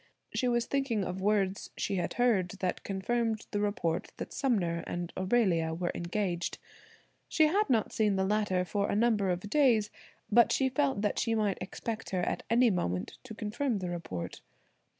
[0.33, 5.13] She was thinking of words she had heard that confirmed the report that Sumner and
[5.15, 6.57] Aurelia were engaged.
[7.29, 9.91] She had not seen the latter for a number of days,
[10.31, 14.41] but she felt that she might expect her at any moment to confirm the report.